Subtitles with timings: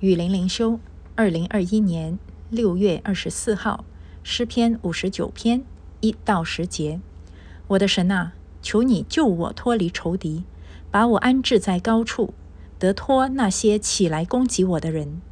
[0.00, 0.78] 雨林灵修，
[1.14, 2.18] 二零二一年
[2.50, 3.86] 六月二十四号，
[4.22, 5.64] 诗篇五十九篇
[6.00, 7.00] 一到十节。
[7.68, 10.44] 我的神啊，求你救我脱离仇敌，
[10.90, 12.34] 把我安置在高处，
[12.78, 15.22] 得脱那些起来攻击我的人。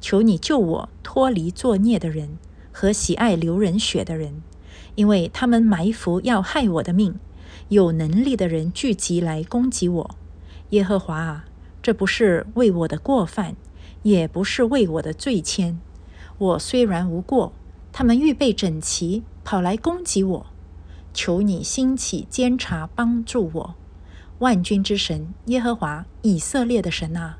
[0.00, 2.38] 求你救我脱离作孽的人
[2.72, 4.42] 和喜爱流人血的人，
[4.94, 7.20] 因为他们埋伏要害我的命。
[7.68, 10.10] 有能力的人聚集来攻击我。
[10.70, 11.44] 耶和华啊，
[11.82, 13.54] 这不是为我的过犯。
[14.02, 15.76] 也不是为我的罪愆。
[16.38, 17.52] 我虽然无过，
[17.92, 20.46] 他们预备整齐，跑来攻击我。
[21.12, 23.74] 求你兴起监察，帮助我。
[24.38, 27.38] 万军之神耶和华以色列的神啊，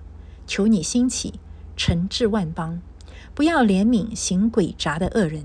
[0.48, 1.34] 求你兴起，
[1.76, 2.80] 惩治万邦，
[3.34, 5.44] 不要怜悯行诡诈的恶人。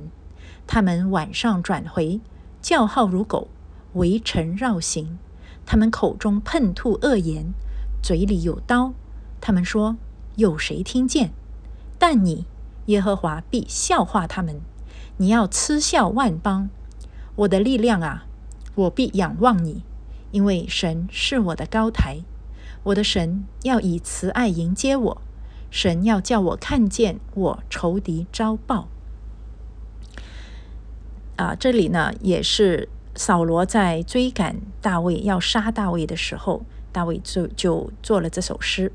[0.66, 2.20] 他们晚上转回，
[2.60, 3.50] 叫号如狗，
[3.94, 5.20] 围城绕行。
[5.66, 7.54] 他们口中喷吐恶言，
[8.02, 8.94] 嘴里有刀。
[9.40, 9.98] 他们说。
[10.36, 11.32] 有谁听见？
[12.00, 12.46] 但你
[12.88, 14.60] 耶和华必笑话他们。
[15.18, 16.70] 你要嗤笑万邦。
[17.36, 18.26] 我的力量啊，
[18.76, 19.84] 我必仰望你，
[20.32, 22.20] 因为神是我的高台。
[22.84, 25.22] 我的神要以慈爱迎接我，
[25.72, 28.88] 神要叫我看见我仇敌遭报。
[31.38, 38.92] 啊，这里呢也是扫罗在追赶大卫要杀大卫的时候，大卫就就做了这首诗。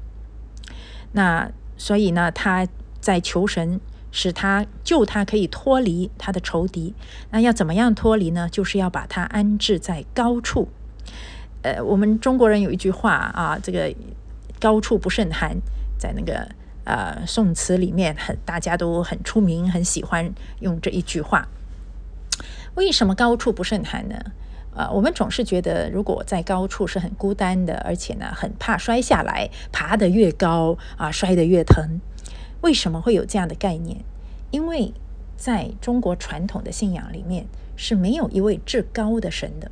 [1.12, 2.67] 那所以呢，他
[3.01, 6.95] 在求神使他救他，可以脱离他的仇敌。
[7.31, 8.48] 那要怎么样脱离呢？
[8.51, 10.69] 就是要把他安置在高处。
[11.62, 13.95] 呃，我们中国人有一句话啊，这个
[14.61, 15.56] 高处不胜寒，
[15.98, 16.48] 在那个
[16.84, 21.48] 呃宋词里面很大家都很出名，很喜欢用这一句话。
[22.75, 24.17] 为什么高处不胜寒呢？
[24.79, 32.01] 啊，我们总是觉得，如果在高处是很孤单的，而且呢，很怕摔下来，爬得越高啊，摔得越疼。
[32.61, 34.05] 为什么会有这样的概念？
[34.53, 34.95] 因为
[35.37, 39.69] 在中国传统的信仰里面是没有一位至高的神的，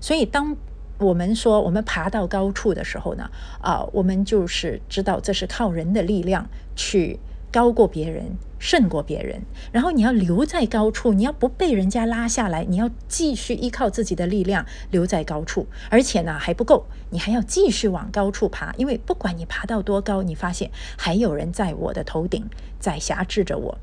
[0.00, 0.56] 所以当
[0.96, 3.30] 我们说我们爬到高处的时候呢，
[3.60, 7.20] 啊，我们就是知道这是靠人的力量去。
[7.52, 9.42] 高过别人，胜过别人，
[9.72, 22.46] 然后你要留在高处，你要不被人家拉下来，你要继续依靠自己的力量留在高处，而且呢还不够，你还要继续往高处爬，因为不管你爬到多高，你发现还有人在我的头顶
[22.78, 23.78] 在辖制着我，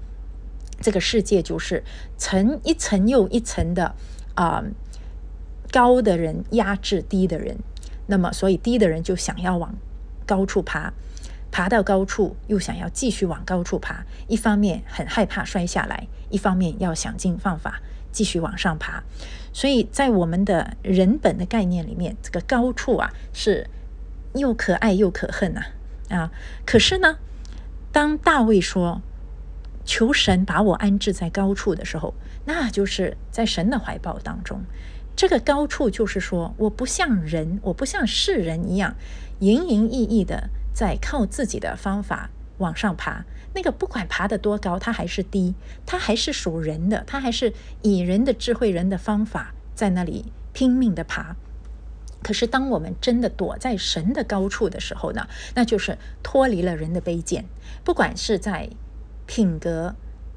[0.79, 1.84] 这个世界就是
[2.18, 3.96] 层一层又一层的
[4.35, 4.63] 啊
[5.72, 7.57] 高的人压制低的人，
[8.06, 9.73] 那么所以低的人就想要往
[10.28, 10.94] 高处爬。
[11.53, 17.80] 爬到高处，又想要继续往高处爬，一方面很害怕摔下来，一方面要想尽方法
[18.12, 19.03] 继续往上爬。
[19.53, 23.69] 所以在我们的人本的概念里面，这个高处啊是
[24.34, 25.62] 又可爱又可恨呐
[26.09, 26.31] 啊！
[26.66, 27.18] 可是呢，
[27.91, 29.03] 当大卫说
[29.85, 32.16] 求神把我安置在高处的时候，
[32.46, 34.64] 那就是在神的怀抱当中。
[35.16, 38.96] 这个高处就是说，我不像人，我不像世人一样
[39.38, 40.50] 营营役役的。
[40.73, 45.53] 在靠自己的方法往上爬，那个不管爬得多高，它还是低，
[45.85, 51.35] 它还是属人的，它还是以人的智慧、人的方法在那里拼命的爬。
[52.22, 57.45] 可是当我们真的躲在神的高处的时候呢，那就是脱离了人的卑贱，
[57.84, 58.69] 不管是在
[59.25, 59.95] 品格、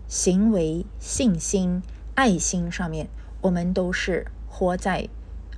[0.08, 1.82] 行为、信心、
[2.14, 3.08] 爱心上面，
[3.40, 5.08] 我们都是活在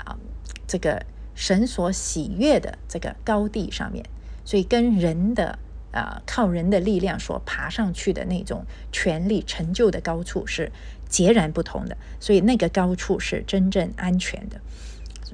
[0.04, 0.18] 啊
[0.66, 4.04] 这个神所喜悦的这个高地上面。
[4.48, 5.58] 所以跟人的
[5.92, 10.72] 啊靠人的力量所爬上去的那种权力成就的高处是
[11.06, 14.58] 截然不同的，所以那个高处是真正安全的，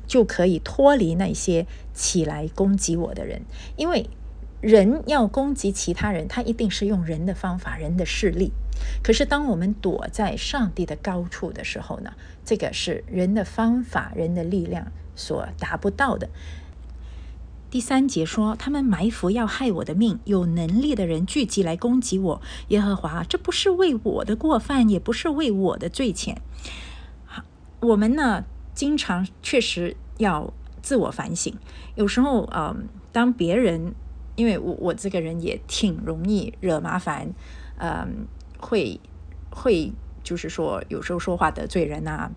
[0.09, 3.43] 就可以脱离那些起来攻击我的人。
[3.77, 4.11] 因为
[4.61, 8.51] 人要攻击其他人，他一定是用人的方法、人的势力。
[9.05, 12.15] 可是当我们躲在上帝的高处的时候呢，
[12.45, 16.29] 这个是人的方法、人的力量所达不到的。
[17.75, 22.41] 第三节说，他们埋伏要害我的命，有能力的人聚集来攻击我。
[22.69, 26.37] 耶和华，这不是为我的过犯，也不是为我的罪愆。
[27.25, 27.43] 好，
[27.81, 28.45] 我们呢，
[28.75, 31.53] 经常确实要自我反省。
[31.97, 33.93] 有时候，嗯，当别人，
[34.37, 37.35] 因为我我这个人也挺容易惹麻烦，
[37.79, 39.01] 嗯，会
[39.51, 39.93] 会
[40.23, 42.31] 就是说，有时候说话得罪人呐，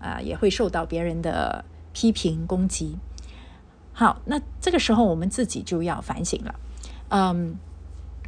[0.00, 2.96] 啊，也会受到别人的批评攻击。
[3.98, 6.54] 好，那这个时候我们自己就要反省了。
[7.08, 7.56] 嗯，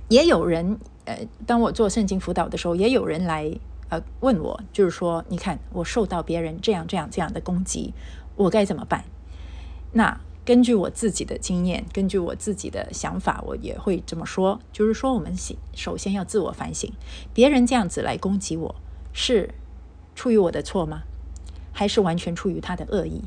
[0.09, 3.49] 也有人，呃，当我做圣经辅导的时候，也有人来
[3.89, 7.95] 呃问我，就是说，你看我受到别人这样这样这样的攻击，
[8.35, 9.05] 我该怎么办？
[9.93, 15.33] 那根据我自己的经验，根据我自己的想法，我也会这么说，就是说，我们
[15.77, 16.93] 首先要自我反省，
[17.33, 18.75] 别人这样子来攻击我，
[19.13, 19.55] 是
[20.17, 21.03] 出于我的错吗？
[21.73, 23.23] 还是完全出于他的恶意？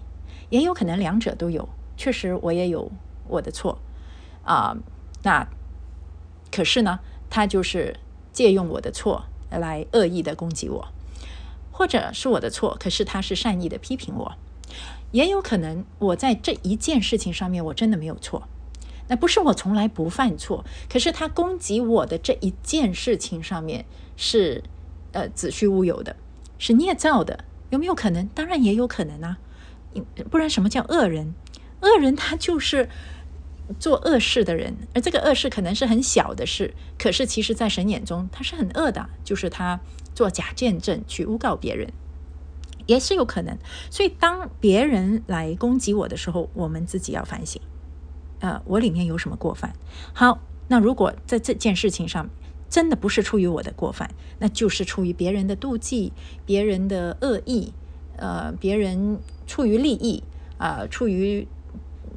[0.50, 2.92] 也有可能两者都有，确实我也有
[3.28, 3.80] 我的错
[4.44, 4.78] 啊。
[5.24, 5.48] 那
[6.52, 7.00] 可是呢，
[7.30, 7.98] 他就是
[8.32, 10.88] 借用我的错来恶意的攻击我，
[11.72, 14.34] 或者是我的错，可是他是善意的批评我。
[15.12, 18.48] 也有可能我在这一件事情上面我真的没有错，
[19.08, 23.86] 那不是我从来不犯错，可是他攻击我的这一件事情上面
[24.18, 24.64] 是
[25.12, 26.16] 呃子虚乌有的，
[26.58, 28.28] 是捏造的，有没有可能？
[28.34, 29.38] 当然也有可能啊，
[30.32, 31.36] 不然什么叫恶人？
[31.84, 32.90] 恶人他就是
[33.80, 39.80] 做恶事的人，而这个恶事可能是很小的事，可是其实在神眼中他是很恶的，就是他
[40.16, 41.94] 做假见证去诬告别人。
[42.86, 43.58] 也是有可能，
[43.90, 47.62] 所以当别人来攻击我的时候，我们自己要反省，
[48.40, 49.74] 呃，我里面有什么过犯？
[50.14, 52.30] 好，那如果在这件事情上
[52.70, 56.12] 真的不是出于我的过犯，那就是出于别人的妒忌、
[56.46, 57.72] 别人的恶意，
[58.18, 60.22] 呃，别人出于利益
[60.58, 61.48] 啊，出于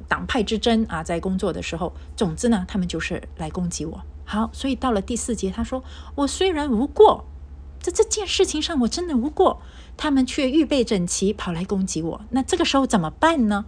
[0.07, 4.01] 党派之争啊，在工作的时候，总之呢，他们就是来攻击我。
[4.25, 5.83] 好，所以到了第四节，他说
[6.15, 7.25] ：“我虽然无过。”
[7.79, 9.61] 在这件事情上，我真的无过，
[9.95, 12.21] 他们却预备整齐跑来攻击我。
[12.31, 13.65] 那这个时候怎么办呢？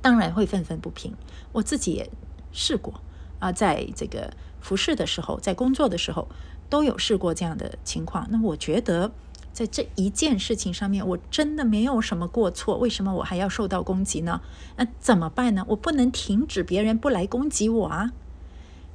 [0.00, 1.14] 当然会愤愤不平。
[1.52, 2.10] 我自己也
[2.52, 3.02] 试过
[3.38, 6.28] 啊，在这个服侍的时候，在工作的时候，
[6.70, 8.26] 都有试过这样的情况。
[8.30, 9.12] 那我觉得，
[9.52, 14.40] 在这一件事情上面，我真的没有什么过错，为什么我还要受到攻击呢？
[14.76, 15.64] 那怎么办呢？
[15.68, 18.12] 我不能停止别人不来攻击我啊。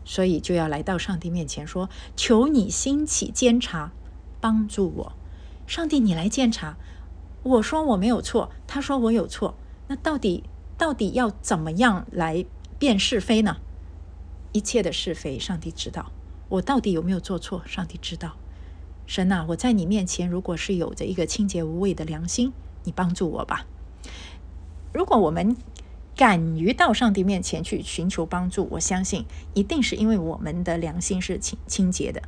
[0.03, 3.91] 所以就要来到上帝面前说：“求你兴起监察，
[4.39, 5.13] 帮助我。
[5.67, 6.77] 上帝，你来监察。
[7.43, 9.55] 我说我没有错，他说我有错。
[9.87, 10.43] 那到底
[10.77, 12.45] 到底要怎么样来
[12.79, 13.57] 辨是非呢？
[14.53, 16.11] 一切的是非，上帝知道。
[16.49, 17.61] 我到底有没有做错？
[17.65, 18.37] 上帝知道。
[19.07, 23.65] 神啊，我在你面前，如果是有着一个清洁无畏的良心，你帮助我吧。
[24.93, 25.57] 如果我们……
[26.17, 32.23] 敢于到上帝面前去寻求帮助，我相信一定是因为我们的良心是清清洁的，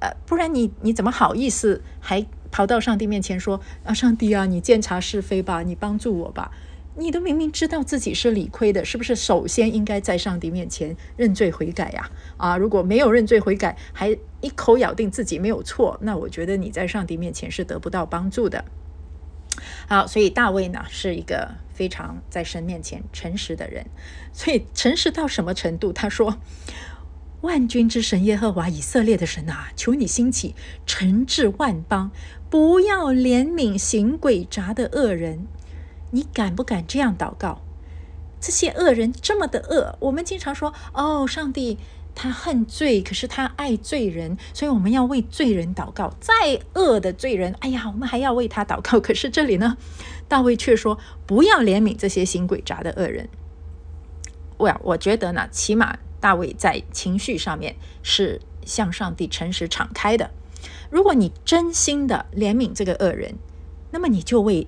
[0.00, 6.50] 呃，不然你你怎么好意思还跑到上帝面前说啊，上帝啊，你鉴察是非吧，你帮助我吧？
[6.98, 9.14] 你都明明知道自己是理亏的，是不是？
[9.14, 12.10] 首先应该在上帝面前认罪悔改呀！
[12.36, 14.10] 啊，如果没有认罪悔改，还
[14.40, 18.64] 一口咬定自己没有错，那我觉得你在上帝面前是得不到帮助的。
[19.86, 23.86] 好，所以大卫呢是一个非常在神面前诚实的人，
[24.32, 25.92] 所以诚实到什么程度？
[25.92, 26.38] 他说
[27.42, 32.10] ：“万军之神耶和华以色列的神啊，求你兴起，惩治万邦，
[32.50, 35.46] 不要怜悯行诡诈的恶人。”
[36.10, 37.60] 你敢不敢这样祷告？
[38.40, 41.78] 这些恶人这么的恶，我们经常说：“哦，上帝。”
[42.20, 46.12] 他恨罪，可是他爱罪人，所以我们要为罪人祷告。
[46.18, 48.98] 再恶的罪人，哎呀，我们还要为他祷告。
[48.98, 49.76] 可是这里呢，
[50.26, 53.28] 大卫却说不要怜悯这些行诡诈的恶人。
[54.56, 60.32] 我我觉得呢，起码大卫在情绪上面是向上帝诚实敞开的。
[60.90, 63.36] 如果你真心的怜悯这个恶人，
[63.92, 64.66] 那么你就为。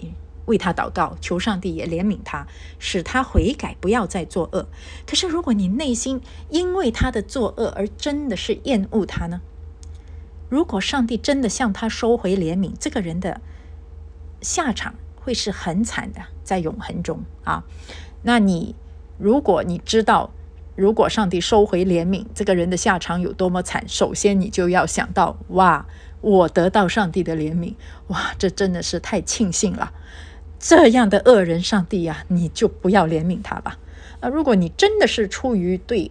[0.50, 2.46] 为他祷告，求上帝也怜悯他，
[2.80, 4.66] 使他悔改，不要再作恶。
[5.06, 9.40] 可是，如果你内心因为他的作恶而真的是厌恶他呢？
[10.48, 13.40] 如果上帝真的向他收回怜悯，这个人的
[14.42, 17.62] 下场会是很惨的，在永恒中啊。
[18.22, 18.74] 那你
[19.16, 20.32] 如果你知道，
[20.74, 25.86] 如果上帝收回怜悯，这个人的下场有多么惨，首先你就要想到：哇，
[26.20, 27.74] 我得到上帝的怜悯，
[28.08, 29.92] 哇，这真的是太庆幸了。
[30.60, 33.78] 这样的恶人，上帝呀，你就不要怜悯他吧。
[34.20, 36.10] 啊，如果你真的是出于对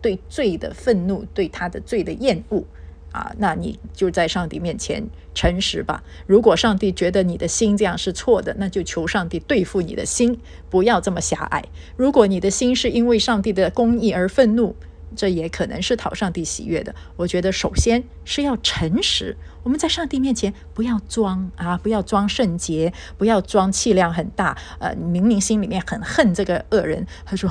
[0.00, 2.64] 对罪的愤怒，对他的罪的厌恶
[3.12, 6.02] 啊，那你就在上帝面前诚实吧。
[6.26, 11.62] 如果上帝觉得你的心这样是错的，那就求上帝对付你的心，不要这么狭隘。
[11.94, 14.74] 如果你的心是因为上帝的公义而愤怒，
[15.16, 16.94] 这也可能是讨上帝喜悦的。
[17.16, 19.36] 我觉得首先是要诚实。
[19.62, 24.58] 我们在上帝面前不要装啊，不要装圣洁，不要装气量很大。
[24.80, 27.48] 呃，明明心里面很恨这个恶人，他说：“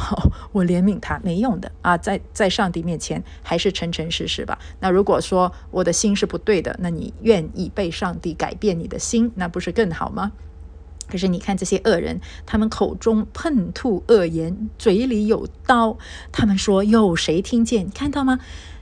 [0.51, 4.59] 我怜悯他，没用的啊。”在在上帝面前还是诚诚实实吧。
[4.81, 10.33] 那如果说我的心是不对的，那你愿意被上帝改变你的心，那不是更好吗？
[11.11, 15.97] 可是你看这些恶人，他们口中喷吐恶言，嘴里有刀。
[16.31, 17.89] 他们说有谁听见？
[17.89, 18.39] 看到吗？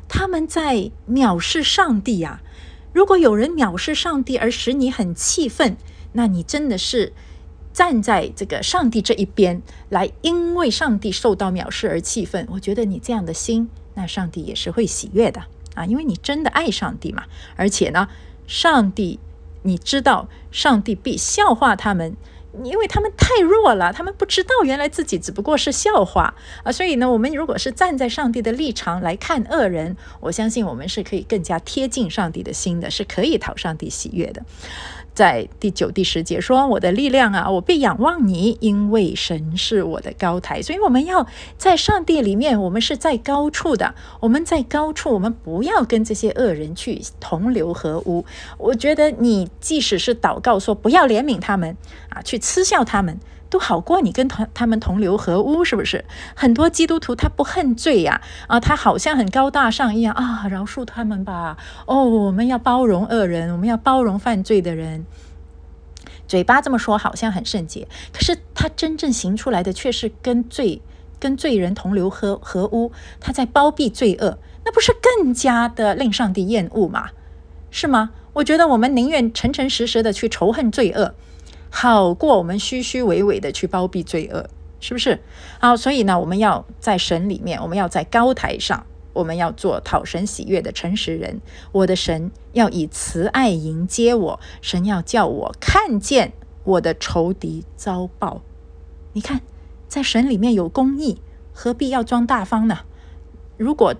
[0.07, 2.41] 他们在藐视上帝呀！
[2.93, 5.77] 如果有人藐视上帝而使你很气愤，
[6.13, 7.13] 那你真的是
[7.71, 12.47] 站在这个上帝这一边来，因为上帝受到藐视而气愤。
[12.51, 15.43] 我觉得你这样的心，那上帝也是会喜悦的
[15.75, 17.25] 啊，因为你真的爱上帝嘛。
[17.55, 18.09] 而且呢，
[18.47, 19.19] 上帝
[19.63, 22.15] 你知道，上帝必笑话他们。
[22.63, 34.43] 因为他们太弱了，他们不知道原来自己只不过是笑话啊，所以呢，我们如果是站在上帝的立场来看恶人，我相信我们是可以更加贴近上帝的心的，是可以讨上帝喜悦的。
[35.19, 43.93] 在第九、第十节说：“我的力量啊，我必仰望你，因为神是我的高台。”所以我们要在上帝里面，我们是在高处的。
[44.21, 48.23] 我们在高处，我们不要跟这些恶人去同流合污。
[48.57, 51.75] 我觉得你即使是祷告说不要怜悯他们
[52.07, 53.19] 啊，去嗤笑他们。
[53.49, 56.05] 都好过你跟他他们同流合污，是不是？
[56.35, 61.57] 很多基督徒他不恨罪呀，啊，他好像很高大上一样啊，饶恕他们吧。
[61.85, 65.05] 哦，我们要包容恶人，我们要包容犯罪的人。
[66.27, 70.81] 嘴巴这么说好像很圣洁，可是他真正行出来的却是跟罪
[71.19, 77.09] 跟罪人同流合合污，他在包庇罪恶，那不是更加的令上帝厌恶吗？
[77.71, 78.11] 是吗？
[78.33, 81.15] 我觉得我们宁愿诚诚实实的去仇恨罪恶。
[81.69, 84.49] 好过我们虚虚伪伪的去包庇罪恶，
[84.79, 85.19] 是不是？
[85.59, 91.41] 好，所以呢，我们要在神里面，我们要在高台上，我们要做讨神喜悦的诚实人。
[91.71, 96.33] 我的神要以慈爱迎接我，神要叫我看见
[96.63, 98.41] 我的仇敌遭报。
[99.13, 99.41] 你看，
[99.87, 101.21] 在神里面有公义，
[101.53, 102.79] 何必要装大方呢？
[103.57, 103.93] 如果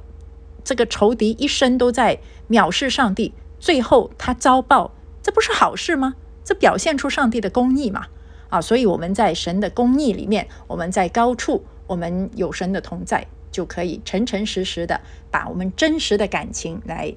[0.64, 6.16] 这个仇敌一生都在藐视上帝，最后他遭报，这不是好事吗？
[6.50, 8.08] 这表现出上帝的公义嘛？
[8.50, 17.14] 啊，所以我们在神的公义里面，我们在高处，我们有神的同在，就可以诚诚实实的把我们真实的感情来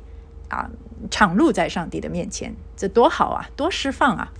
[0.51, 0.71] 啊
[1.11, 4.31] 敞露在上帝的面前，这多好啊，多释放啊！